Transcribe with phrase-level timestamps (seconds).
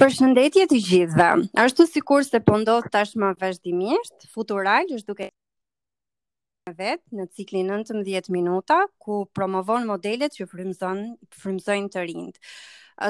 [0.00, 1.26] Përshëndetje të gjithëve.
[1.62, 5.26] Ashtu sikur se po ndodh tashmë vazhdimisht, Futural është duke
[6.78, 11.02] vet në ciklin 19 minuta ku promovon modelet që frymzon
[11.42, 12.40] frymzojnë të rinjt.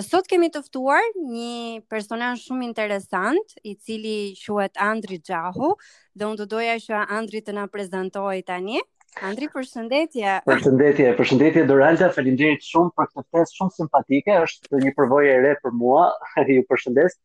[0.09, 1.05] Sot kemi të ftuar
[1.37, 1.55] një
[1.93, 5.75] personazh shumë interesant, i cili quhet Andri Gjahu,
[6.19, 8.83] dhe unë do doja që Andri të na prezantojë tani.
[9.29, 10.37] Andri, përshëndetje.
[10.49, 15.53] Përshëndetje, përshëndetje Doralda, faleminderit shumë për këtë festë shumë simpatike, është një përvojë e re
[15.67, 16.07] për mua.
[16.55, 17.19] ju përshëndes.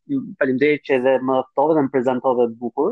[0.44, 2.92] Faleminderit që edhe më ftove dhe më prezantove bukur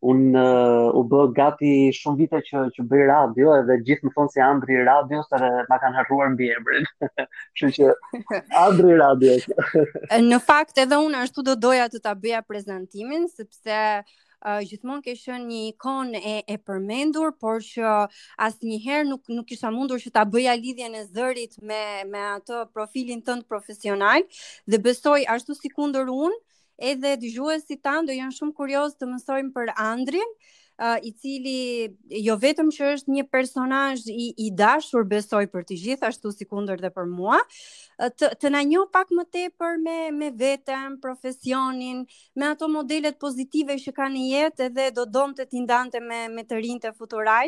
[0.00, 4.32] un uh, u bë gati shumë vite që që bëj radio edhe gjithë më thonë
[4.32, 6.88] se si Andri Radios edhe ma kanë harruar mbi emrin.
[7.58, 8.22] Kështu që
[8.64, 9.36] Andri Radio.
[10.32, 13.76] në fakt edhe unë ashtu do doja të ta bëja prezantimin sepse
[14.06, 17.92] uh, gjithmonë ke qenë një ikon e e përmendur, por që
[18.48, 23.20] asnjëherë nuk nuk kisha mundur që ta bëja lidhjen e zërit me me atë profilin
[23.28, 24.24] tënd profesional
[24.64, 26.40] dhe besoj ashtu sikundër unë
[26.88, 30.32] edhe dëgjuesit tanë do janë shumë kurioz të mësojmë për Andrin,
[30.80, 35.78] uh, i cili jo vetëm që është një personazh i i dashur besoj për të
[35.84, 37.38] gjithë ashtu si kunder dhe për mua,
[38.00, 42.02] të, të na njoh pak më tepër me me veten, profesionin,
[42.36, 46.48] me ato modelet pozitive që ka në jetë edhe do donte të tindante me me
[46.48, 47.42] të rinjtë futuraj.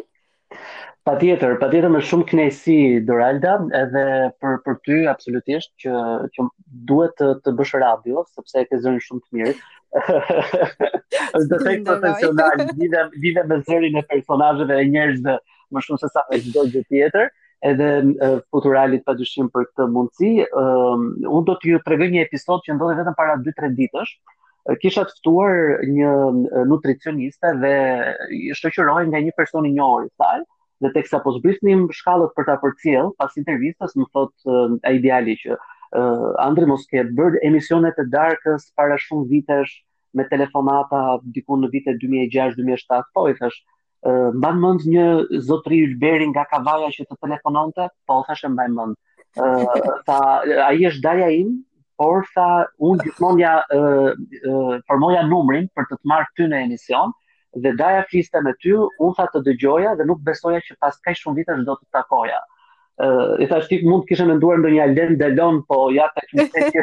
[1.03, 2.75] Pa tjetër, pa tjetër me shumë kënejsi,
[3.09, 4.03] Doralda, edhe
[4.43, 6.03] për, për ty, absolutisht, që,
[6.37, 6.45] që
[6.91, 9.55] duhet të, të bëshë radio, sepse e ke zërën shumë të mirë.
[11.55, 12.63] Dëtej profesional,
[13.27, 16.85] vive me zërin e personajëve e njerëzve dhe më shumë se sa e gjithë dhe
[16.87, 17.33] tjetër,
[17.73, 20.33] edhe e, futuralit pa për këtë mundësi.
[20.55, 24.15] Unë do të ju të regoj një episod që ndodhe vetëm para 2-3 ditësh,
[24.83, 26.11] kisha të ftuar një
[26.73, 27.77] nutricioniste dhe
[28.31, 30.43] i nga një person i njohur i saj
[30.83, 35.35] dhe teksa po zbritnim shkallët për ta përcjell pas intervistës më thot uh, ai djali
[35.43, 37.03] që uh, Andri mos ke
[37.49, 39.75] emisionet e darkës para shumë vitesh
[40.15, 41.03] me telefonata
[41.37, 45.07] diku në vitet 2006-2007 po i thash uh, mban mend një
[45.51, 48.97] zotri Ulberi nga Kavaja që të telefononte po thashë mban mend
[49.43, 50.21] uh, ta
[50.71, 51.57] ai është daja im
[52.03, 52.47] por tha,
[52.89, 53.81] unë gjithmonë ja e,
[54.43, 57.13] e, formoja numrin për të të marrë ty në emision,
[57.65, 61.15] dhe daja fliste me ty, unë tha të dëgjoja dhe nuk besoja që pas kaj
[61.21, 62.41] shumë vite do të takoja.
[63.03, 65.87] Uh, I thash ti mund të kishe me nduar ndo një alden dhe lon, po
[65.95, 66.45] ja ta që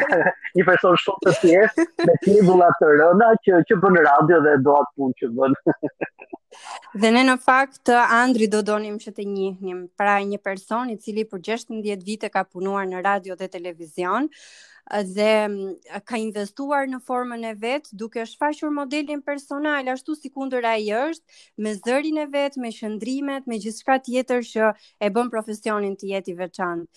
[0.58, 4.74] një person shumë të thjesht me tibula të rëna që, që bën radio dhe do
[4.78, 5.54] atë punë që bën.
[7.04, 7.92] dhe ne në fakt,
[8.22, 12.42] Andri do donim që të njihnim pra një person i cili për 16 vite ka
[12.44, 14.26] punuar në radio dhe televizion,
[14.90, 15.46] dhe
[16.04, 21.62] ka investuar në formën e vet duke shfaqur modelin personal ashtu si kundër ai është
[21.66, 24.70] me zërin e vet, me shëndrimet me gjithçka tjetër që
[25.06, 26.88] e bën profesionin të jetë i veçantë.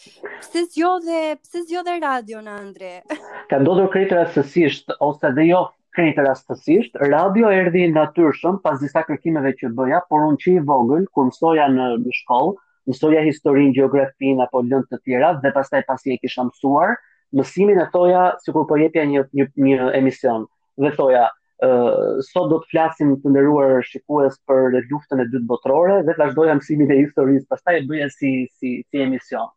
[0.42, 2.92] Pse zgjo dhe pse zgjo dhe radio në Andre?
[3.54, 5.62] Ka ndodhur këtë rastësisht ose dhe jo
[5.94, 11.06] këtë rastësisht, radio erdhi natyrshëm pas disa kërkimeve që bëja, por unë që i vogël
[11.14, 12.56] kur mësoja në në shkollë,
[12.90, 16.98] mësoja historinë, gjeografinë apo lëndë të tjera dhe pastaj pasi e kisha mësuar,
[17.34, 20.46] mësimin e toja si kur po jepja një, një, një emision.
[20.82, 21.26] Dhe toja,
[21.66, 26.22] uh, sot do të flasim të nderuar shikues për luftën e dytë botërore dhe të
[26.28, 29.50] vazhdoja mësimin e historisë, pastaj e bëja si, si, si emision.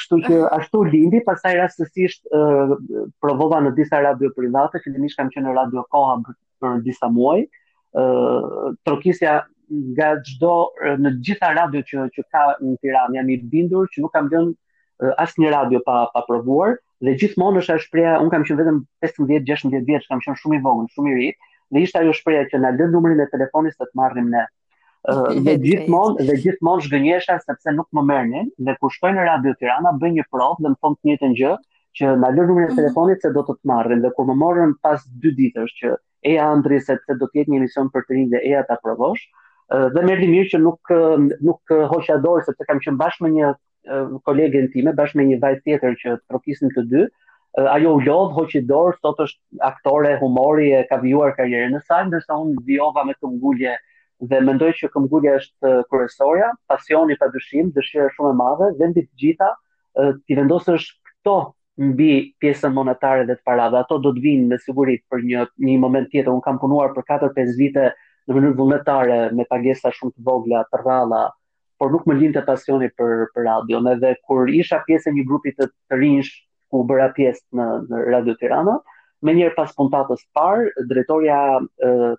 [0.00, 2.74] Kështu që ashtu lindi, pastaj rastësisht uh,
[3.22, 6.16] provova në disa radio private, fillimisht kam qenë në radio koha
[6.62, 7.44] për, disa muaj,
[7.98, 9.40] uh, trokisja
[9.92, 10.54] nga çdo
[11.00, 14.50] në gjitha radio që që ka në Tiranë jam i bindur që nuk kam dhënë
[14.50, 18.76] uh, asnjë radio pa pa provuar, dhe gjithmonë është ajo shpreha, un kam qenë vetëm
[19.06, 21.28] 15-16 vjeç, kam qenë shumë i vogël, shumë i ri,
[21.74, 24.44] dhe ishte ajo shpreha që na lë numrin e telefonit të të marrim ne.
[25.10, 29.90] Uh, dhe gjithmonë dhe gjithmonë zgënjesha sepse nuk më merrnin dhe kushtojnë në Radio Tirana
[29.98, 31.54] bën një provë dhe më thon të njëjtën gjë
[31.98, 32.78] që na lë numrin e mm.
[32.78, 35.96] telefonit se do të të marrin dhe kur më morën pas 2 ditësh që
[36.30, 39.24] e Andri se të do të jetë një emision për të rinj dhe eja provosh
[39.74, 40.94] uh, dhe merri mirë që nuk
[41.50, 43.50] nuk hoqja dorë sepse kam qenë bashkë me një
[44.26, 47.04] kolegen time bashkë me një vajzë tjetër që trokisnim të dy.
[47.76, 52.06] Ajo u lodh hoqi dorë, sot është aktore humori e ka vjuar karrierën e saj,
[52.10, 53.74] ndërsa unë vjova me këmbgulje
[54.30, 59.24] dhe mendoj që këmbgulja është kryesorja, pasioni pa dyshim, dëshira shumë e madhe, vendi të
[59.24, 59.50] gjitha
[60.22, 61.34] ti vendosësh këto
[61.90, 65.76] mbi pjesën monetare dhe të parave, ato do të vinë me siguri për një një
[65.86, 66.32] moment tjetër.
[66.36, 67.90] Un kam punuar për 4-5 vite
[68.30, 71.24] në mënyrë vullnetare me pagesa shumë të vogla, të rralla,
[71.82, 73.80] por nuk më lindte pasioni për për radio.
[73.92, 76.28] Edhe kur isha pjesë e një grupi të, të rinj
[76.70, 78.76] ku bëra pjesë në, në Radio Tirana,
[79.26, 80.62] më njëherë pas puntatës par,
[80.92, 81.40] drejtoria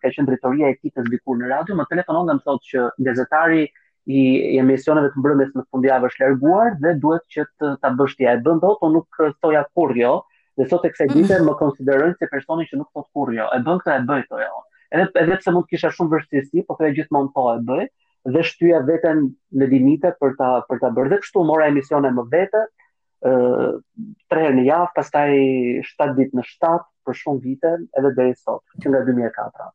[0.02, 3.64] ka qenë drejtoria e ekipit dikur në radio, më telefonon dhe më thotë që gazetari
[3.64, 4.20] i,
[4.60, 8.28] emisioneve të mbrëmjes në fundjavë është larguar dhe duhet që të ta bësh ti.
[8.30, 10.14] E bën dot, po nuk thoja kurrë jo.
[10.60, 11.22] Dhe sot e kësaj mhm.
[11.24, 13.48] dite më konsiderojnë si personin që nuk thot kurrë jo.
[13.56, 14.62] E bën këtë e bëj jo.
[14.94, 17.88] Edhe edhe pse mund kisha shumë vështirësi, po kjo gjithmonë po e bëj
[18.26, 19.20] dhe shtyja veten
[19.52, 22.64] në limite për ta për ta bërë dhe kështu mora emisione më vete
[23.24, 23.32] ë
[24.32, 25.32] tre në javë, pastaj
[25.92, 26.74] 7 ditë në 7
[27.08, 29.72] për shumë vite edhe deri sot, që nga 2004.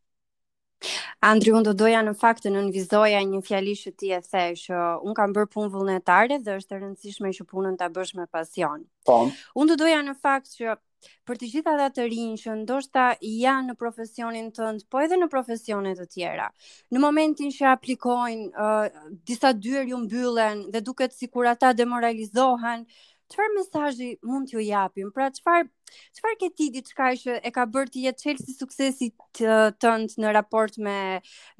[1.28, 4.82] Andri unë do doja në fakt të nënvizoja një fjali që ti e the që
[5.02, 8.84] unë kam bërë punë vullnetare dhe është të rëndësishme që punën të bësh me pasion.
[9.08, 9.24] Po.
[9.58, 10.76] Unë do doja në fakt që
[11.28, 15.28] për të gjitha ata të rinj që ndoshta janë në profesionin tënd, po edhe në
[15.34, 16.48] profesione të tjera.
[16.94, 22.86] Në momentin që aplikojnë, uh, disa dyrë ju mbyllen dhe duket sikur ata demoralizohen,
[23.32, 25.10] çfarë mesazhi mund ju japim?
[25.18, 25.68] Pra çfarë
[26.16, 29.56] Qëfar ke ti ditë shkaj që e ka bërë ti jetë qelë si suksesit të
[29.84, 30.96] tëndë në raport me,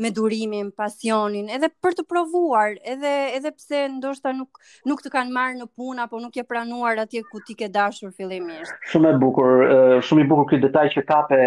[0.05, 4.61] me durimin, pasionin, edhe për të provuar, edhe, edhe pse ndoshta nuk,
[4.93, 8.13] nuk të kanë marrë në punë, apo nuk je pranuar atje ku ti ke dashur
[8.19, 8.75] fillimisht?
[8.93, 9.67] Shumë e bukur,
[10.09, 11.43] shumë i bukur këtë detaj që kape,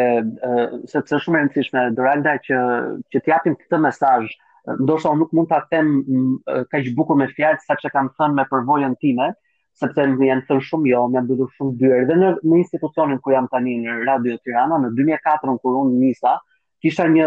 [0.95, 2.61] se të shumë e nësishme, Doralda, që,
[3.13, 4.21] që japim këtë mesaj,
[4.85, 5.93] ndoshta nuk mund t'a them
[6.71, 9.31] ka që bukur me fjallë, sa që kam thënë me përvojën time,
[9.81, 12.05] sepse më janë thënë shumë jo, më janë bëdur shumë dyrë.
[12.09, 15.95] Dhe në, në institucionin kër jam tani në Radio Tirana, në 2004 në kër unë
[16.03, 16.33] njësa,
[16.81, 17.25] kisha një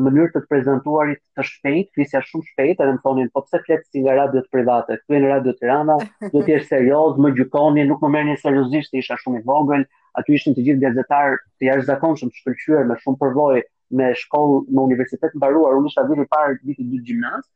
[0.00, 3.84] mënyrë të të prezentuarit të shpejt, kisha shumë shpejt, edhe më thonin, po pse fletë
[3.88, 5.98] si nga të private, këtu e në Radio Tirana,
[6.32, 9.84] do t'jesh serios, më gjukoni, nuk më merë një seriosisht, isha shumë i vogël,
[10.20, 13.60] aty ishin të gjithë gazetar të jashtë zakon shumë me shumë përvoj,
[13.98, 17.50] me shkollë, me universitet mbaruar, unë isha dhiri parë, viti dytë gjimnasë,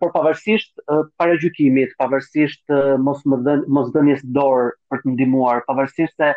[0.00, 0.76] por pavarësisht
[1.18, 6.28] paragjykimit, pavarësisht mos më dhen, mos dhënies dorë për të ndihmuar, pavarësisht se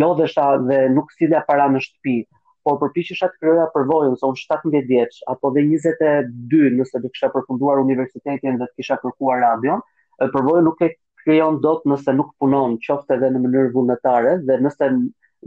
[0.00, 2.16] lodhesha dhe nuk sillja para në shtëpi,
[2.66, 7.30] por përpiqesha të krijoja përvojën se unë 17 vjeç apo dhe 22 nëse do kisha
[7.36, 9.84] përfunduar universitetin dhe të kisha kërkuar radion,
[10.34, 14.90] përvojën nuk e krijon dot nëse nuk punon, qoftë edhe në mënyrë vullnetare dhe nëse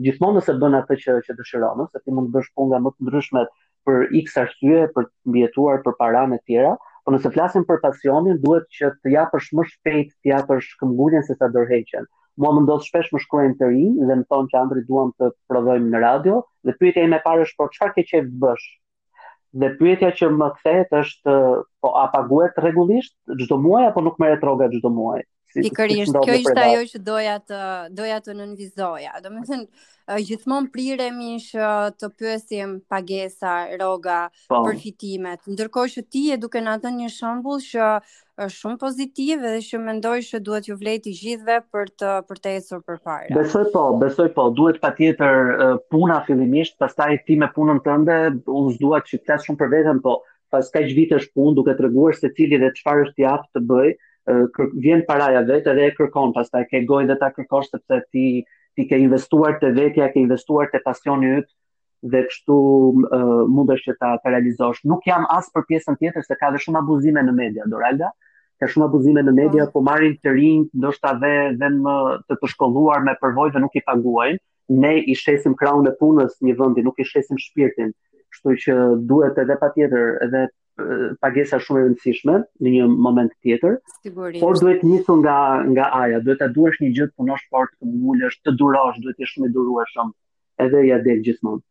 [0.08, 3.06] gjithmonë nëse bën atë që që dëshiron, nëse ti mund të bësh punë më të
[3.10, 3.46] ndryshme
[3.88, 6.78] për x arsye, për mbijetuar për paranë të tjera,
[7.10, 11.34] Po nëse flasim për pasionin, duhet që të japësh më shpejt, të japësh këmbulljen se
[11.40, 12.04] sa dërheqen.
[12.44, 15.90] Mua më shpesh më shkruajnë të rinj dhe më thonë që andri duam të provojmë
[15.96, 16.36] në radio
[16.70, 18.68] dhe pyetja ime e parë është po çfarë ke qejf të bësh?
[19.64, 21.36] Dhe pyetja që më kthehet është
[21.82, 25.26] po a paguhet rregullisht çdo muaj apo nuk merret rroga çdo muaj?
[25.58, 27.60] Dikurish, kjo ishte ajo që doja të
[28.00, 29.14] doja të nënvizoja.
[29.24, 31.70] Do të thënë gjithmonë priremi që
[32.02, 34.18] të pyesim pagesa, rroga,
[34.52, 34.60] po.
[34.68, 35.42] përfitimet.
[35.54, 37.90] Ndërkohë që ti e duke na dhënë një shembull që
[38.46, 42.52] është shumë pozitiv dhe që mendoj se duhet ju vlejti gjithve për të për të
[42.60, 43.34] ecur përpara.
[43.40, 44.48] Besoj po, besoj po.
[44.62, 45.56] Duhet patjetër
[45.90, 48.20] puna fillimisht, pastaj ti me punën tënde,
[48.62, 50.20] ushtuat që të klesh shumë për veten, po,
[50.54, 53.92] fas kaq vitesh punë, duke treguar se cili dhe çfarë është i aftë të bëj
[54.80, 58.28] vjen paraja vetë edhe e kërkon, pastaj ke gojë dhe ta kërkosh sepse ti
[58.78, 61.48] ti ke investuar të vetja, ke investuar te pasioni yt
[62.14, 64.84] dhe kështu uh, mundesh që ta të realizosh.
[64.88, 68.12] Nuk jam as për pjesën tjetër se ka dhe shumë abuzime në media, Doralda.
[68.62, 69.74] Ka shumë abuzime në media, mm.
[69.74, 71.96] po marrin të rinj, ndoshta dhe dhe më
[72.30, 74.40] të të shkolluar me përvojë dhe nuk i paguajnë.
[74.84, 77.92] Ne i shesim kraun e punës një vendi, nuk i shesim shpirtin.
[78.32, 78.78] Kështu që
[79.12, 80.46] duhet edhe patjetër edhe
[81.24, 82.36] pagesa shumë e rëndësishme
[82.66, 83.78] në një moment tjetër.
[84.04, 84.42] Sigurisht.
[84.44, 85.36] Por duhet nisur nga
[85.72, 89.18] nga aja, duhet ta duash një gjë të punosh fort, të ngulësh, të durosh, duhet
[89.20, 90.14] të jesh shumë i durueshëm,
[90.66, 91.62] edhe ja del gjithmonë.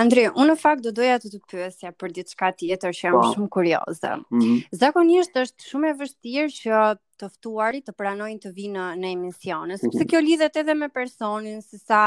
[0.00, 3.16] Andre, unë në fakt do doja të të pyesja për ditë shka tjetër që jam
[3.18, 3.22] pa.
[3.26, 3.32] Po.
[3.34, 4.10] shumë kurioze.
[4.30, 4.60] Mm -hmm.
[4.80, 6.84] Zakonisht është shumë e vështirë që
[7.20, 11.78] të ftuarit të pranojnë të vinë në, emisione, sepse kjo lidhet edhe me personin, se
[11.82, 12.02] sa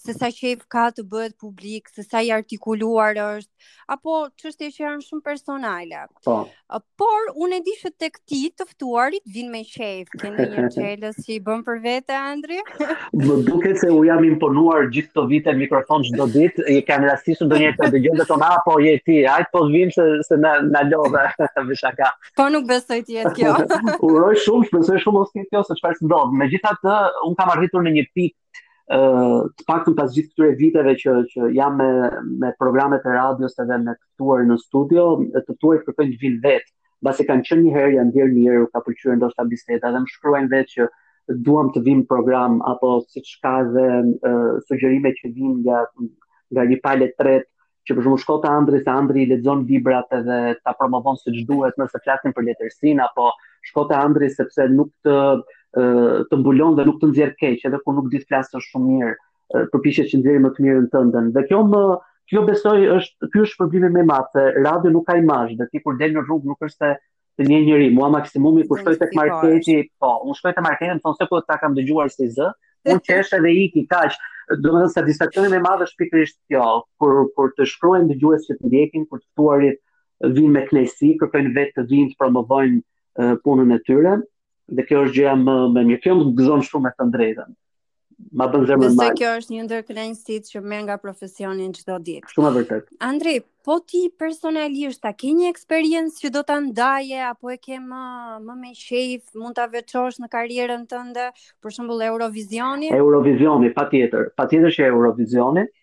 [0.00, 4.82] se sa qejf ka të bëhet publik, se sa i artikuluar është, apo çështje që
[4.86, 6.04] janë shumë personale.
[6.24, 6.36] Po.
[7.00, 11.18] Por unë e di se tek ti të ftuarit vinë me qejf, keni një çelës
[11.26, 12.60] që i bën për vete Andri?
[13.50, 17.76] duket se u jam imponuar gjithë këto vite mikrofon çdo ditë, i kam rastisur ndonjëherë
[17.80, 21.24] të dëgjojnë të thonë apo je ti, ajt po vinë se se na na lodhë.
[22.38, 23.56] Po nuk besoj ti kjo.
[24.06, 26.34] Uroj shumë, shpresoj shumë mos ketë kjo se çfarë të ndodh.
[26.42, 26.94] Megjithatë,
[27.28, 29.08] un kam arritur në një pikë ë
[29.58, 31.88] të paktën pas gjithë këtyre viteve që që jam me
[32.42, 35.04] me programet e radios edhe me ftuar në studio,
[35.46, 36.72] të ftuar kërkoj një vit vet.
[37.00, 40.12] Mbasë kanë qenë një herë janë dhënë mirë, u ka pëlqyer ndoshta biseda dhe më
[40.16, 40.88] shkruajnë vetë që
[41.46, 43.86] duam të vim program apo siç ka dhe
[44.66, 45.84] sugjerime që vim nga
[46.50, 47.49] nga një palë tret
[47.88, 51.78] që për shembull shkota Andri se Andri i lexon librat edhe ta promovon siç duhet
[51.80, 53.30] nëse flasim për letërsin apo
[53.70, 55.16] shkota Andri sepse nuk të
[55.78, 59.64] të mbulon dhe nuk të nxjerr keq edhe ku nuk di të flasë shumë mirë
[59.74, 61.24] përpiqet që nxjerrë më të mirën tënde.
[61.36, 61.82] Dhe kjo më
[62.30, 65.68] kjo besoj është ky është problemi më i madh se radio nuk ka imazh dhe
[65.72, 66.90] ti kur del në rrugë nuk është se
[67.40, 71.16] të një njëri, mua maksimumi kur shkoj tek marketi, po, unë shkoj te marketi, thonë
[71.20, 72.48] se po ta kam dëgjuar si z,
[72.90, 74.18] unë qesh edhe iki kaq,
[74.58, 76.62] do me thënë satisfaktionin e madh është pikërisht kjo,
[77.02, 79.80] për, për të shkrujnë dhe gjues që të ndjekin, për të tuarit
[80.38, 84.16] vinë me kënaqësi, kërkojnë vetë të vinë të promovojnë punën e tyre,
[84.78, 87.54] dhe kjo është gjëja më, më një film, gëzon shumë me të drejtën
[88.32, 88.98] ma bën zemrën më.
[88.98, 89.82] Besoj kjo është një ndër
[90.52, 92.28] që merr nga profesionin çdo ditë.
[92.34, 92.86] Shumë vërtet.
[93.08, 93.36] Andri,
[93.68, 98.02] po ti personalisht a ke një eksperiencë që do ta ndaje apo e ke më
[98.46, 102.92] më me shef, mund ta veçosh në karrierën tënde, për shembull Eurovisioni?
[103.00, 104.32] Eurovisioni, patjetër.
[104.40, 105.66] Patjetër që Eurovisioni.
[105.70, 105.79] Ëh,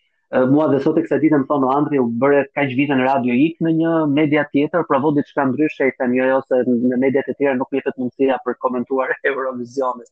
[0.51, 3.03] mua dhe sot e kësaj ditë më thonë o Andri u bëre kaq vite në
[3.07, 6.97] radio ik në një media tjetër, provo diçka ndryshe i të jo jo se në
[7.03, 10.09] mediat e tjera nuk jepet mundësia për komentuar Eurovisionin.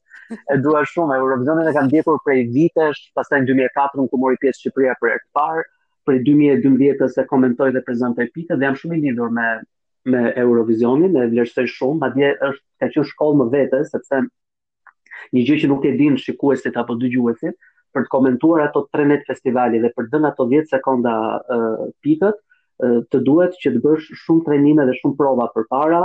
[0.53, 4.63] E dua shumë Eurovisionin e kam ndjekur prej vitesh, pastaj në 2004 ku mori pjesë
[4.63, 5.67] Shqipëria për herë të parë,
[6.07, 9.49] prej 2012 se komentoj dhe prezantoj pita dhe jam shumë i lidhur me
[10.13, 14.19] me Eurovisionin, e vlerësoj shumë, dje është ka qenë shkollë më vete sepse
[15.33, 17.57] një gjë që nuk e din shikuesit apo dëgjuesit,
[17.95, 21.15] për të komentuar ato 13 festivali dhe për të dhënë ato 10 sekonda
[22.05, 22.41] pikët,
[23.13, 26.01] të duhet që të bësh shumë trajnime dhe shumë prova përpara.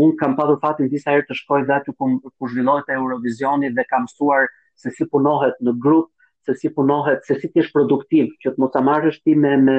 [0.00, 3.84] Unë kam pasur fatin disa herë të shkoj dhe aty ku ku zhvillohet Eurovisioni dhe
[3.92, 4.50] kam mësuar
[4.82, 6.12] se si punohet në grup
[6.48, 9.52] se si punohet, se si ti jesh produktiv, që të mos ta marrësh ti me
[9.66, 9.78] me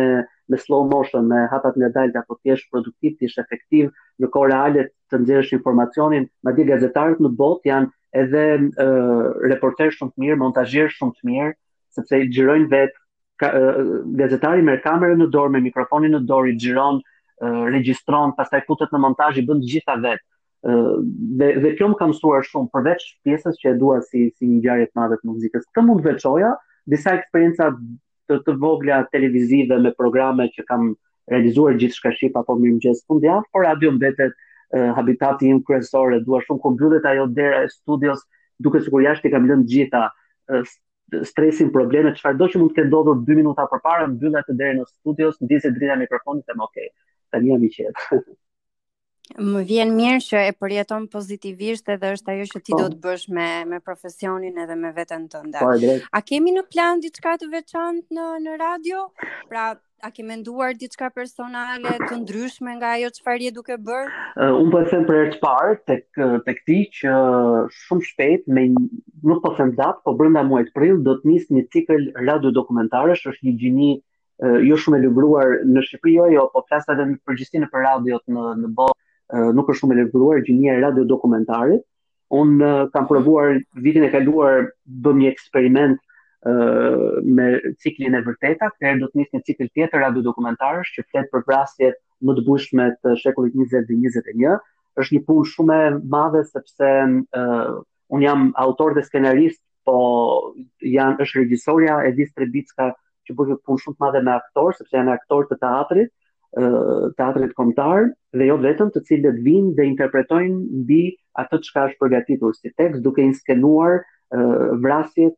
[0.49, 3.89] me slow motion, me hapat në dalë apo ti jesh produktiv, ti jesh efektiv
[4.21, 7.91] në kohë reale të nxjerrësh informacionin, madje gazetarët në botë janë
[8.23, 11.51] edhe uh, reporterë shumë të mirë, montazhierë shumë të mirë,
[11.97, 12.97] sepse i xhirojnë vetë
[13.49, 18.65] uh, gazetari me kamerën në dorë, me mikrofonin në dorë, i xhiron, uh, regjistron, pastaj
[18.69, 20.25] futet në montazh i bën të gjitha vetë
[21.39, 24.55] dhe dhe kjo më ka mësuar shumë përveç pjesës që e dua si si një
[24.57, 25.67] ngjarje të madhe të muzikës.
[25.69, 26.49] Këtë mund të veçoja
[26.93, 27.67] disa eksperienca
[28.29, 30.89] të të vogla televizive me programe që kam
[31.33, 34.35] realizuar gjithçka shqip apo mirëmëngjes fundjavë, por radio mbetet
[34.97, 38.19] habitati im kryesor, dua shumë kur ajo dera e studios,
[38.61, 40.03] duke sikur jashtë i kam lënë gjitha
[41.29, 44.85] stresin, problemet, çfarë do që mund të ketë ndodhur 2 minuta përpara, të derës e
[44.91, 46.91] studios, ndjesë drita mikrofonit dhe më okay.
[47.33, 47.97] Tani jam i qetë.
[49.37, 52.79] Më vjen mirë që e përjeton pozitivisht edhe është ajo që ti po.
[52.81, 55.59] do të bësh me me profesionin edhe me veten tënde.
[55.59, 59.03] Po, a kemi në plan diçka të veçantë në në radio?
[59.51, 59.67] Pra,
[60.01, 64.09] a ke menduar diçka personale të ndryshme nga ajo çfarë je duke bërë?
[64.33, 67.13] Uh, unë po them për herë të parë tek tek ti që
[67.85, 71.67] shumë shpejt me nuk po them datë, po brenda muajit prill do të nis një
[71.75, 73.91] cikël radio dokumentarësh, është një gjini
[74.71, 77.91] jo shumë e lëvruar në Shqipëri, jo, jo, po flas edhe në përgjithësi në për
[78.07, 78.97] në në botë
[79.33, 81.83] nuk është shumë e lëvizuar gjinia e radio dokumentarit.
[82.33, 85.97] Unë uh, kam provuar vitin e kaluar bëm një eksperiment
[86.45, 87.47] uh, me
[87.81, 91.45] ciklin e vërteta, këtër do të nis një cikl tjetër radio dokumentarës që fletë për
[91.49, 94.61] vrasjet më të bushme të shekullit 20 dhe 21.
[95.01, 96.91] është një punë shumë e madhe sepse
[97.41, 97.73] uh,
[98.13, 99.97] unë jam autor dhe skenarist, po
[100.85, 102.91] janë është regjisorja e distribitska
[103.25, 106.13] që bëhë punë shumë të madhe me aktor, sepse janë aktor të teatrit,
[107.17, 108.07] teatrit kombëtar
[108.39, 111.01] dhe jo vetëm të cilët vinë dhe interpretojnë mbi
[111.43, 113.99] atë çka është përgatitur si tekst duke inskenuar
[114.85, 115.35] vrasjet,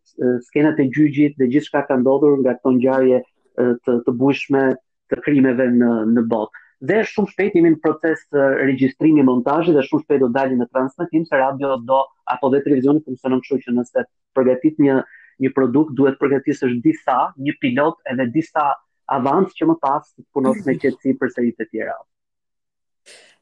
[0.47, 3.19] skenat e gjyqjit dhe gjithçka ka ndodhur nga këto ngjarje
[3.59, 4.63] të të bujshme
[5.11, 6.57] të krimeve në në botë.
[6.89, 10.69] Dhe shumë shpejt jemi në proces të regjistrimit, montazhit dhe shumë shpejt do dalim në
[10.71, 11.99] transmetim se radio do
[12.33, 14.97] apo dhe televizioni funksionon kështu që nëse përgatit një
[15.45, 18.67] një produkt duhet përgatitësh disa, një pilot edhe disa
[19.15, 21.97] avans që më pas të punos me qëtësi për sërit e tjera.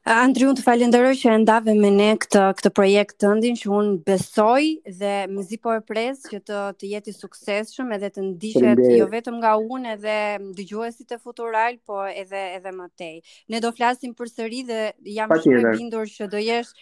[0.08, 3.96] Andri, unë të falenderoj që endave me ne këtë, këtë projekt të ndin që unë
[4.06, 4.62] besoj
[4.96, 8.80] dhe më zi po e presë që të, të jeti sukses shumë edhe të ndishet
[8.96, 10.14] jo vetëm nga unë edhe
[10.56, 13.20] dëgjuesit e futural, po edhe edhe më tej.
[13.52, 14.80] Ne do flasim për sëri dhe
[15.18, 16.72] jam shumë i bindur që do jesh,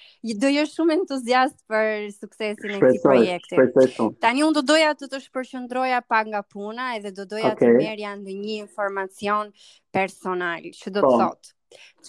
[0.46, 4.10] do jesh shumë entuziast për suksesin e këtij projekti.
[4.28, 7.66] Tani unë do doja të të shpërshëndroja pa nga puna edhe do doja okay.
[7.66, 9.50] të merja ndonjë një informacion
[9.98, 11.22] personal që do të po.
[11.26, 11.54] thotë.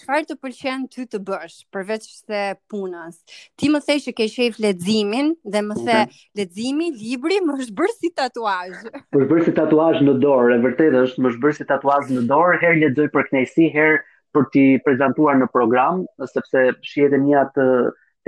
[0.00, 2.42] Çfarë të pëlqen ty të bësh përveç se
[2.74, 3.16] punës?
[3.58, 5.26] Ti më the që ke shef leximin
[5.56, 6.18] dhe më the okay.
[6.40, 8.78] leximi, libri më është bërë si tatuazh.
[9.12, 12.08] Më është bërë si tatuazh në dorë, e vërtetë është, më është bërë si tatuazh
[12.14, 13.98] në dorë, herë doj për kënaqësi, herë
[14.36, 16.02] për t'i prezantuar në program,
[16.32, 17.66] sepse shihet një atë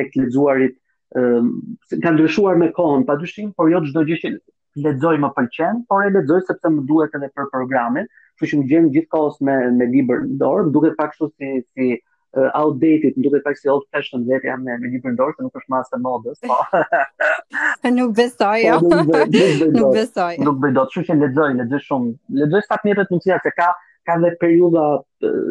[0.00, 0.76] tek lexuarit
[1.16, 1.40] ë
[2.00, 4.34] kanë ndryshuar me kohën, padyshim, por jo çdo gjë që
[4.88, 8.10] lexoj më pëlqen, por e lexoj sepse më duhet edhe për programin
[8.40, 11.84] kështu që më gjem gjithkohës me me libër në dorë, duket pak kështu si si
[11.98, 15.44] uh, outdated, duket pak si old fashioned vetë jam me, me libër në dorë, se
[15.46, 16.58] nuk është më as e modës, po.
[18.00, 18.60] nuk besoj.
[18.64, 19.06] Po, jo.
[19.76, 20.38] nuk besoj.
[20.48, 22.12] Nuk bëj dot, kështu që lexoj, lexoj shumë.
[22.44, 23.72] Lexoj sa të mundësia se ka
[24.10, 25.50] ka dhe periudha uh,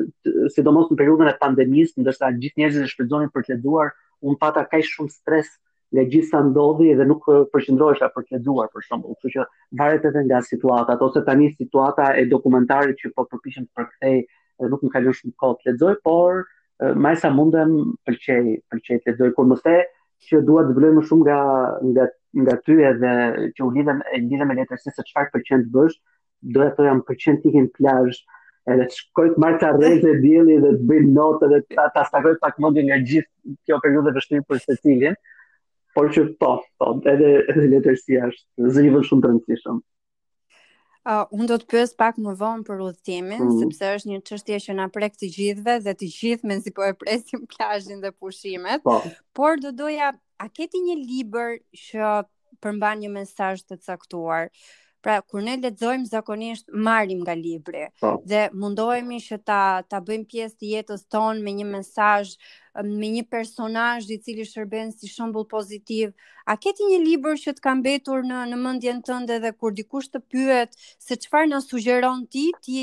[0.51, 3.93] sidomos në periudhën e pandemisë, ndërsa gjithë njerëzit e shpenzonin për të lexuar,
[4.27, 5.53] un pata kaq shumë stres
[5.93, 9.45] nga gjithë sa ndodhi dhe nuk përqendrohesh për të lexuar për shemb, kështu që
[9.81, 14.19] varet edhe nga situata, ose tani situata e dokumentarit që po përpiqem të përkthej,
[14.71, 16.43] nuk më ka shumë kohë të lexoj, por
[17.05, 17.73] më sa mundem
[18.07, 19.75] pëlqej, pëlqej të lexoj kur mëse
[20.29, 21.39] që dua të vlej më shumë nga
[21.95, 22.09] nga
[22.41, 23.09] nga ty edhe
[23.57, 25.97] që u lidhem e lidhem me letrën se çfarë pëlqen të bësh,
[26.55, 28.21] do të thoj jam pëlqen të ikim plazh
[28.71, 32.37] edhe të shkoj të marrë të arrejtë e djeli të bëjnë notë edhe të astakoj
[32.45, 35.19] pak mundi nga gjithë kjo periudhë vështirë për secilin
[35.95, 39.79] por që po, po, edhe edhe letërsia është zëvë shumë të rëndësishëm.
[41.09, 43.55] Ë, uh, unë do të pyes pak më vonë për udhëtimin, mm.
[43.63, 46.93] sepse është një çështje që na prek të gjithëve dhe të gjithë mezi po e
[47.01, 48.83] presim plazhin dhe pushimet.
[48.85, 48.99] Po.
[49.37, 51.57] Por do doja a keti një libër
[51.87, 52.11] që
[52.63, 54.49] përmban një mesazh të caktuar?
[55.01, 58.09] Pra kur ne lexojm zakonisht marrim nga libri po.
[58.31, 59.61] dhe mundohemi që ta
[59.93, 62.33] ta bëjmë pjesë të jetës tonë me një mesazh,
[62.89, 66.13] me një personazh i cili shërben si shembull pozitiv.
[66.45, 70.11] A ke një libër që të kam mbetur në në mendjen tënde dhe kur dikush
[70.13, 70.77] të pyet
[71.07, 72.77] se çfarë na sugjeron ti, ti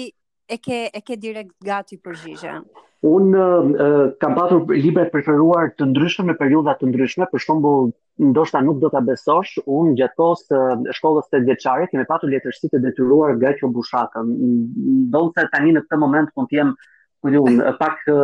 [0.51, 2.67] e ke e ke direkt gati përgjigjen?
[3.15, 7.93] Un uh, kam pasur libra të preferuar të ndryshëm në periudha të ndryshme, për shembull
[8.19, 10.61] ndoshta nuk do ta besosh, un gjatë kohës së
[10.99, 14.25] shkollës së vjeçare kemi pasur letërsi të detyruar nga kjo bushaka.
[14.27, 16.73] Ndonse tani në këtë moment kur jam
[17.23, 18.19] ku diun pak e,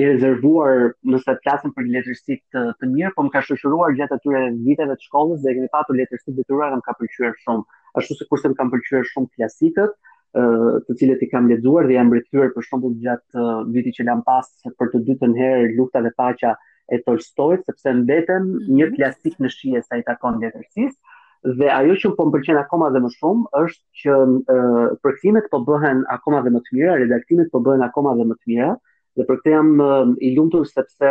[0.00, 0.80] i rezervuar
[1.12, 4.96] në të flasim për letërsitë të, të mirë, por më ka shoqëruar gjatë atyre viteve
[4.96, 7.64] të shkollës dhe kemi pasur letërsi të detyruar që më ka pëlqyer shumë,
[8.00, 9.96] ashtu si kurse më kanë pëlqyer shumë klasikët
[10.36, 13.44] të cilët i kam lexuar dhe jam mbrytyer për shembull gjatë
[13.76, 16.50] vitit që lan pas për të dytën herë lufta dhe paqja
[16.88, 18.96] e Tolstoit sepse mbetem një mhm.
[18.96, 23.02] plastik në shije sa i takon letërsisë dhe ajo që po më pëlqen akoma dhe
[23.06, 27.84] më shumë është që përkthimet po bëhen akoma dhe më të mira, redaktimet po bëhen
[27.86, 28.70] akoma dhe më të mira
[29.18, 31.10] dhe për këtë jam i lumtur sepse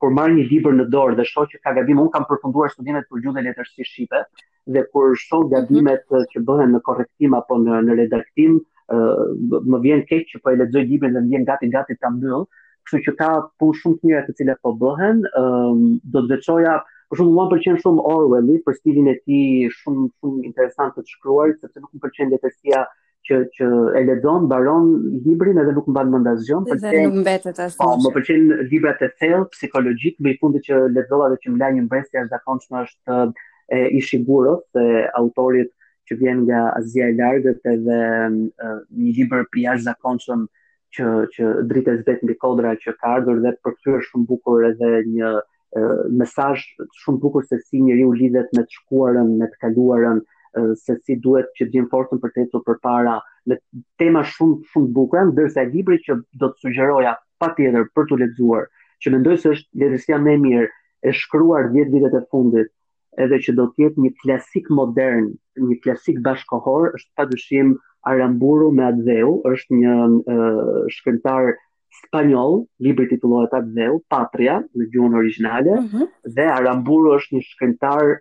[0.00, 3.08] kur marr një libër në dorë dhe shoh që ka gabim, un kam përfunduar studimet
[3.10, 4.20] për gjuhën e letërsisë shqipe
[4.76, 5.50] dhe kur shoh mhm.
[5.54, 8.60] gabimet që bëhen në korrektim apo në në redaktim,
[8.92, 12.46] më vjen keq që po e lexoj librin dhe më vjen gati gati ta mbyll,
[12.88, 13.28] kështu që ka
[13.60, 15.82] punë shumë të mira të cilat po bëhen, um,
[16.14, 16.80] do të veçoja
[17.12, 21.50] Për shumë më pëlqen shumë Orwelli për stilin e tij shumë shumë interesant të shkruar,
[21.60, 22.78] sepse nuk më pëlqen letësia
[23.28, 23.68] që që
[24.00, 24.86] e lexon, mbaron
[25.26, 28.40] librin edhe nuk mban mend asgjë, por se nuk mbetet Po, më pëlqen
[28.72, 32.20] librat e thellë psikologjik, më i fundi që lexova dhe që më la një mbështetje
[32.22, 33.20] jashtëzakonshme është
[33.76, 34.86] e Ishiguro, se
[35.20, 35.68] autorit
[36.08, 38.00] që vjen nga Azia e Largët edhe
[38.32, 40.48] një libër për jashtëzakonshëm
[40.96, 44.66] që që drita vet mbi kodra që ka ardhur dhe për këtyr është shumë bukur
[44.68, 45.30] edhe një
[46.22, 46.64] mesazh
[47.04, 50.18] shumë bukur se si njeriu lidhet me të shkuarën, me të kaluarën,
[50.84, 53.14] se si duhet që të jem fortën për të ecur përpara
[53.50, 53.56] me
[54.02, 58.18] tema shumë shumë të bukura, ndërsa ai libri që do të sugjeroja patjetër për tu
[58.24, 58.68] lexuar,
[59.02, 60.68] që mendoj se është letësia më e mirë,
[61.08, 62.68] e shkruar 10 vitet e fundit,
[63.20, 65.26] edhe që do të jetë një klasik modern,
[65.70, 67.74] një klasik bashkohor, është padyshim
[68.12, 71.52] Aramburu me Adveu, është një shkëntar shkrimtar
[72.06, 76.08] spanjoll, libri titullohet Adveu, Patria në gjuhën origjinale, mm -hmm.
[76.38, 78.14] dhe Aramburu është një shkrimtar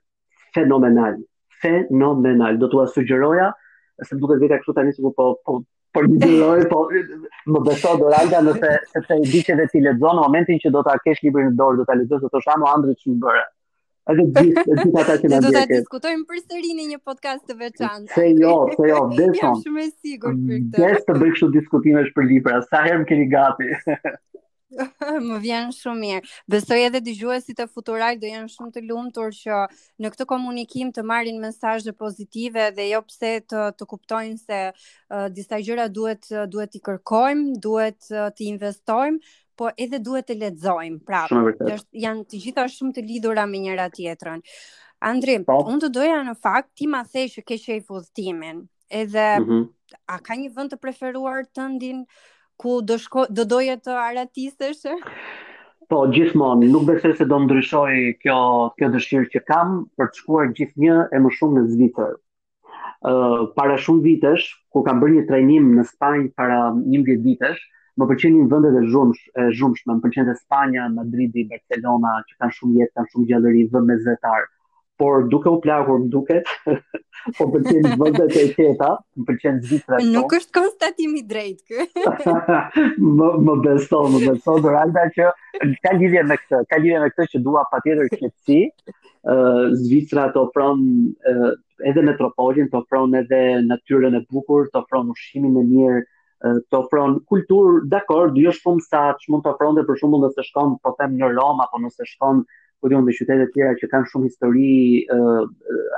[0.57, 1.15] fenomenal,
[1.63, 2.57] fenomenal.
[2.59, 3.51] Do t'ua sugjeroja,
[4.07, 5.55] se duket vetë kështu tani sikur po po
[5.95, 6.79] për po një dëlloj, po
[7.53, 10.83] më beso Doralda nëse sepse i di që vetë i lexon në momentin që do
[10.83, 13.43] ta kesh librin në dorë, do ta lexosh, do të thosh, bëre?"
[14.09, 18.11] edhe gjithë gjithë ata që Do të diskutojmë përsëri në një podcast të veçantë.
[18.15, 19.37] Se jo, se jo, deson.
[19.43, 20.81] Jam shumë e sigurt për mm, këtë.
[20.85, 23.73] Desh të bëj diskutime diskutimesh për libra, sa herë më keni gati.
[24.71, 26.29] më vjen shumë mirë.
[26.53, 29.57] Besoj edhe dëgjuesit e Futural do janë shumë të lumtur që
[30.01, 35.27] në këtë komunikim të marrin mesazhe pozitive dhe jo pse të të kuptojnë se uh,
[35.35, 39.19] disa gjëra duhet duhet i kërkojmë, duhet uh, të investojmë,
[39.61, 41.01] po edhe duhet të lexojmë.
[41.05, 41.21] Pra,
[41.73, 44.39] është janë të gjitha shumë të lidhura me njëra tjetrën.
[45.09, 45.59] Andri, po.
[45.69, 48.63] unë të doja në fakt ti ma the që ke shef udhtimin.
[49.01, 49.63] Edhe mm -hmm.
[50.15, 51.99] a ka një vend të preferuar të ndin
[52.61, 54.83] ku do shko do doje të aratisesh?
[55.89, 58.37] Po, gjithmonë, nuk besoj se do ndryshoj kjo
[58.77, 62.13] kjo dëshirë që kam për të shkuar gjithnjë e më shumë në Zvicër.
[62.15, 67.61] Ë, uh, para shumë vitesh, kur kam bërë një trajnim në Spanjë para 11 vitesh,
[67.99, 72.55] më pëlqenin vendet e zhumsh, e zhumsh, më pëlqen te Spanja, Madridi, Barcelona, që kanë
[72.57, 74.41] shumë jetë, kanë shumë gjallëri, dhe me
[75.01, 76.49] Por duke u plagur më duket,
[77.37, 79.97] po pëlqen vendet e qeta, më pëlqen Zvicra.
[80.13, 82.05] Nuk është konstatim i drejtë ky.
[83.17, 85.31] më më beso, më beso Doralda që
[85.81, 88.59] ka lidhje me këtë, ka lidhje me këtë që dua patjetër qetësi.
[89.25, 90.85] Ë uh, Zvicra të ofron
[91.33, 91.51] uh,
[91.89, 96.05] edhe metropolin, të ofron edhe natyrën e bukur, të ofron ushqimin e mirë,
[96.41, 100.37] të ofron kulturë, dakor, dy është shumë që mund të ofron dhe për shumë mund
[100.37, 102.43] të shkon, po them në Roma, po nëse shkon,
[102.81, 104.75] po dhe unë dhe qytetet tjera që kanë shumë histori,
[105.13, 105.43] uh,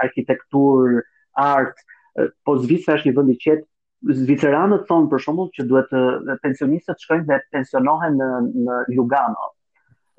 [0.04, 1.02] arkitektur,
[1.46, 1.78] art,
[2.20, 3.70] uh, po Zvicra është një vëndi qetë,
[4.04, 8.28] Zviceranët thonë për shumë që duhet të uh, pensionistët shkojnë dhe pensionohen në,
[8.66, 9.46] në Lugano,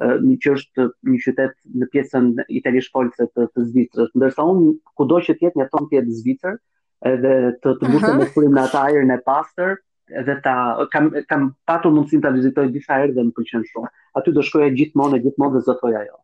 [0.00, 2.30] uh, një që është një qytet në pjesën
[2.62, 4.70] italisht folëse të, të Zvicrës, ndërsa unë
[5.02, 6.56] kudo që tjetë një tonë tjetë Zvicrë,
[7.12, 8.52] edhe të të mbushëm uh -huh.
[8.56, 9.74] në atë ajrin e pastër,
[10.20, 10.54] edhe ta
[10.94, 13.92] kam kam patur mundësinë ta vizitoj disa herë dhe më pëlqen shumë.
[14.22, 16.16] Aty do shkoja gjithmonë gjithmonë dhe zotoja jo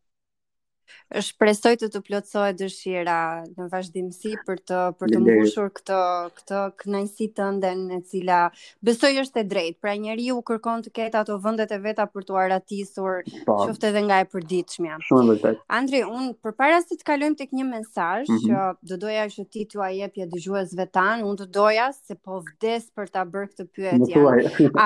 [1.21, 3.17] është presoj të të plotësoj dëshira
[3.49, 6.01] në vazhdimësi për të për të mbushur këtë
[6.39, 8.39] këtë kënaqësi të ndën e cila
[8.89, 9.79] besoj është e drejtë.
[9.85, 13.57] Pra njeriu kërkon të ketë ato vendet e veta për t'u aratisur, po.
[13.65, 14.99] qoftë edhe nga e përditshmja.
[15.09, 15.63] Shumë vërtet.
[15.81, 18.47] Andri, un përpara se të kalojmë tek një mesazh mm -hmm.
[18.47, 22.83] që do doja që ti t'u japja dëgjuesve tan, un do doja se po vdes
[22.97, 24.21] për ta bërë këtë pyetje.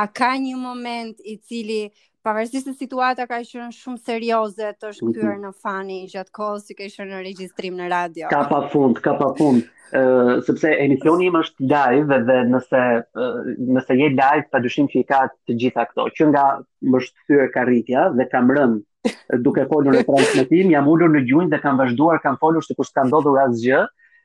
[0.01, 1.83] A ka një moment i cili
[2.25, 5.45] pavarësisht se situata ka qenë shumë serioze të shkyer mhm.
[5.45, 8.29] në fani gjatë kohës që ke qenë në regjistrim në radio.
[8.33, 9.67] Ka pafund, ka pafund,
[10.01, 12.83] uh, sepse emisioni im është live dhe, nëse
[13.21, 16.47] uh, nëse je live pa dyshim që i ka të gjitha këto, që nga
[16.91, 21.53] më është thyer karritja dhe kam rënë duke folur në transmetim, jam ulur në gjunjë
[21.57, 23.85] dhe kam vazhduar kam folur sikur s'ka ndodhur asgjë.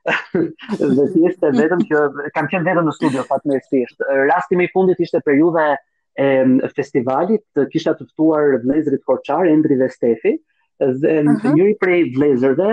[0.80, 4.00] dhe thjesht vetëm që kam qenë vetëm në studio fatmirësisht.
[4.32, 5.74] Rasti më i fundit ishte periudha
[6.18, 6.46] e
[6.76, 7.44] festivalit
[7.74, 10.36] kisha të ftuar vëllezrit Korçar, Endri dhe Stefi,
[10.80, 11.54] dhe uh -huh.
[11.56, 12.70] njëri prej vëllezërve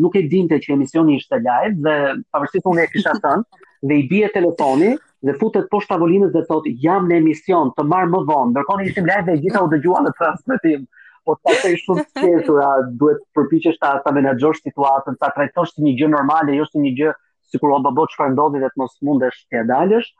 [0.00, 1.96] nuk e dinte që emisioni ishte live dhe
[2.32, 3.44] pavarësisht unë e kisha thënë
[3.88, 4.90] dhe i bie telefoni
[5.26, 8.88] dhe futet poshtë tavolinës dhe thotë jam në emision, të marr më vonë, ndërkohë ne
[8.88, 10.86] ishim live dhe gjithë u dëgjuan në transmetim.
[11.24, 15.28] Po ta ke shumë të qetur, a duhet të përpiqesh ta ta menaxhosh situatën, ta
[15.36, 17.10] trajtosh si një gjë normale, jo si një gjë
[17.54, 20.10] sikur do të bëhet çfarë ndodhi dhe të mos mundesh të dalësh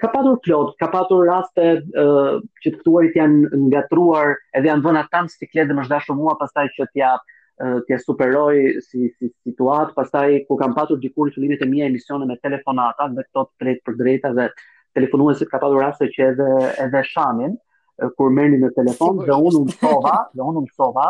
[0.00, 1.64] ka patur plot, ka patur raste
[2.04, 6.24] uh, që të këtuarit janë ngatruar edhe janë vëna tam si dhe më shda shumua
[6.34, 7.12] mua pasaj që t'ja
[7.86, 12.26] t'ja superoj si, si situat pasaj ku kam patur gjikur që limit e mija emisione
[12.26, 14.48] me telefonata dhe këto të drejt për drejta dhe
[14.98, 16.48] telefonuën si ka patur raste që edhe,
[16.82, 17.54] edhe shamin
[18.16, 21.06] kur mërni në telefon dhe unë unë sova dhe unë më sova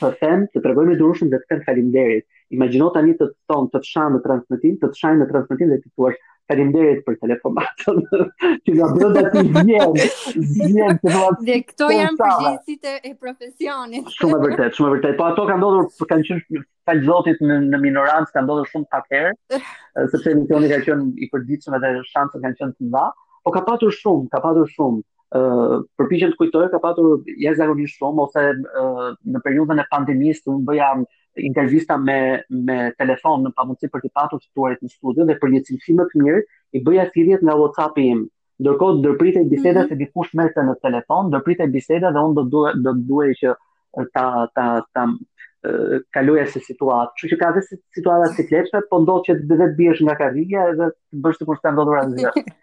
[0.00, 2.24] të them, të tregoj me durushëm dhe të them falimderit.
[2.56, 6.16] Imagjino tani të ton të të shajmë transmetim, të të shajmë transmetim dhe të thuash,
[6.50, 8.00] Faleminderit për telefonatën.
[8.68, 11.46] Që nga brenda i vjen, vjen të vërtet.
[11.48, 14.10] Dhe këto janë përgjigjet e profesionit.
[14.18, 15.16] Shumë e vërtet, shumë e vërtet.
[15.20, 19.08] Po ato kanë ndodhur, kanë qenë falë Zotit në në minorancë, kanë ndodhur shumë pak
[19.16, 19.72] herë, eh.
[19.96, 23.06] Eh, sepse emisioni ka qenë i përditshëm dhe shansat kanë qenë të mëdha,
[23.46, 25.00] po ka patur shumë, ka patur shumë
[25.34, 28.44] ë uh, eh, përpiqem të kujtoj, ka patur jashtëzakonisht shumë ose
[29.32, 34.40] në periudhën e pandemisë, unë bëjam intervista me me telefon në pamundsi për të patur
[34.44, 36.42] ftuarit në studio dhe për një cilësim më të mirë
[36.72, 38.22] i bëja thirrjet nga WhatsApp-i im.
[38.62, 39.50] Ndërkohë do pritej mhm.
[39.54, 43.54] biseda se dikush merrte në telefon, ndërpritej biseda dhe unë do duhe, do duhej që
[44.14, 44.26] ta
[44.58, 45.06] ta ta
[46.14, 47.16] kaloja se situatë.
[47.18, 50.90] Kështu që ka dhe situata sikletshme, po ndodh që vetë biesh nga karriera edhe
[51.24, 52.34] bësh të konstantë ndodhur asgjë.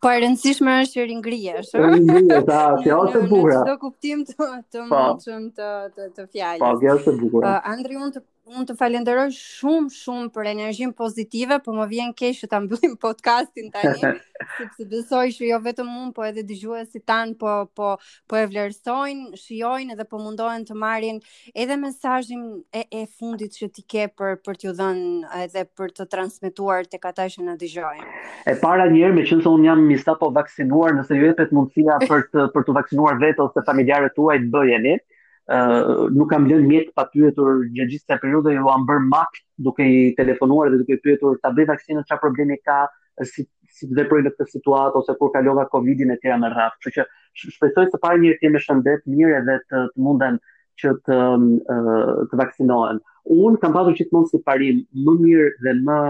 [0.00, 1.70] Po e rëndësishme është që ringrihesh.
[1.84, 2.50] Ringrihesh,
[2.84, 3.54] kjo është e bukur.
[3.70, 5.00] Do kuptim të të po.
[5.08, 5.70] mëshëm të
[6.00, 6.64] të fjalës.
[6.64, 7.48] Po, kjo është e bukur.
[7.74, 12.38] Andri unë të unë të falenderoj shumë shumë për energjin pozitive, po më vjen keq
[12.42, 14.00] që ta mbyllim podcastin tani,
[14.56, 17.92] sepse besoj që jo vetëm unë, po edhe dëgjuesit tan po po
[18.30, 21.20] po e vlerësojnë, shijojnë dhe po mundohen të marrin
[21.54, 26.08] edhe mesazhin e e fundit që ti ke për për t'ju dhënë edhe për të
[26.14, 28.08] transmetuar tek ata që na dëgjojnë.
[28.50, 32.26] E para me herë, meqense un jam mista po vaksinuar, nëse ju jepet mundësia për
[32.34, 34.96] të për të vaksinuar vetë ose familjarët tuaj të bëjeni,
[36.14, 39.82] nuk kam lënë mjet pa pyetur gjatë gjithë kësaj periudhe ju kam bërë mak duke
[39.94, 42.82] i telefonuar dhe duke i pyetur ta bëj vaksinën çfarë problemi ka
[43.32, 43.46] si
[43.78, 46.76] si të në këtë situatë ose kur kalova Covidin e tjera me radhë.
[46.78, 47.04] Kështu që
[47.54, 50.38] shpresoj të parë një të me shëndet mirë edhe të, të munden
[50.82, 51.18] që të
[52.32, 52.98] të vaksinohen.
[53.30, 56.00] Unë kam pasur gjithmonë si parim më mirë dhe më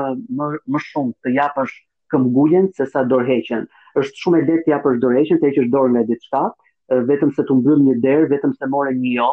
[0.40, 1.76] më më shumë të japësh
[2.14, 3.68] këmbguljen sesa sa dorëheqjen.
[4.03, 6.46] Është shumë e lehtë të japësh dorëheqjen, të heqësh dorën e diçka,
[6.90, 9.31] vetëm se të mbyll një derë, vetëm se more një jo.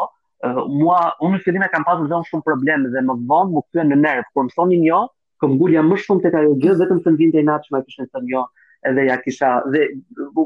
[0.80, 3.88] mua, unë në fillim e kam pasur zon shumë probleme dhe më vonë më kthyen
[3.94, 5.00] në nerv, kur më thonin jo,
[5.42, 8.44] kam gulja më shumë tek ajo gjë vetëm se ndinte natshëm ai kishte thënë jo,
[8.88, 9.82] edhe ja kisha dhe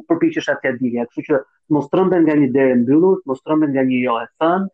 [0.08, 1.42] përpiqesha të dija, kështu që
[1.76, 4.72] mos trembe nga një derë mbyllur, mos trembe nga një jo e thënë,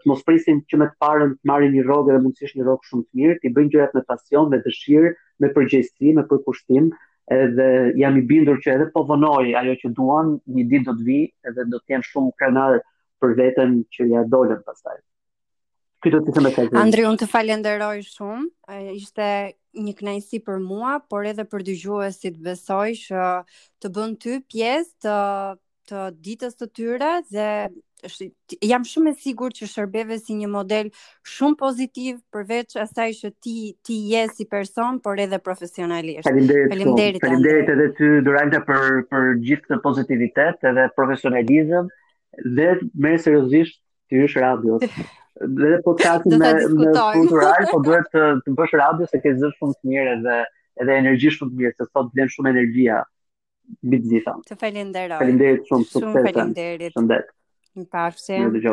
[0.00, 2.88] të mos presin që me të parën të marrin një rrogë dhe mundësisht një rrogë
[2.88, 5.12] shumë të mirë, ti bën gjërat me pasion, me dëshirë,
[5.44, 6.88] me përgjegjësi, me përkushtim,
[7.30, 11.18] edhe jam i bindur që edhe po ajo që duan, një ditë do të vi
[11.48, 12.80] edhe do të jenë shumë krenar
[13.20, 14.96] për vetën që ja dolën pasaj.
[16.04, 18.48] Këtë të të me të Andri, unë të falenderoj shumë,
[18.92, 19.28] ishte
[19.84, 23.28] një knajsi për mua, por edhe për dy gjuhës besoj që
[23.82, 25.16] të bën ty pjesë të
[25.90, 27.48] të ditës të tyre dhe
[28.68, 30.90] jam shumë e sigur që shërbeve si një model
[31.34, 33.56] shumë pozitiv përveç asaj që ti
[33.88, 36.28] ti je si person por edhe profesionalisht.
[36.28, 37.20] Faleminderit.
[37.24, 37.70] Faleminderit.
[37.76, 41.88] edhe ty Duranta për për gjithë këtë pozitivitet edhe profesionalizëm
[42.58, 42.68] dhe
[43.06, 44.84] me seriozisht ti jesh radios.
[45.58, 49.48] Dhe po të me me kulturar, po duhet të të bësh radios se ke zë
[49.56, 50.36] shumë të mirë edhe
[50.84, 53.00] edhe energji shumë të mirë, se sot blen shumë energia
[53.86, 54.34] mbi të gjitha.
[54.48, 55.18] Të falenderoj.
[55.22, 56.06] Faleminderit shumë, shumë sukses.
[56.06, 57.00] Shumë faleminderit.
[57.74, 58.60] Shëndet.